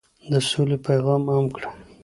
[0.31, 1.69] د سولې پیغام عام کړئ.